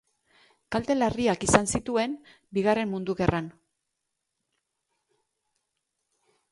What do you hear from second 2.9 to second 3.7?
Mundu Gerran.